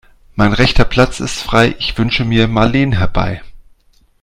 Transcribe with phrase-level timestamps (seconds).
[0.33, 3.43] Mein rechter Platz ist frei, ich wünsche mir Marleen herbei.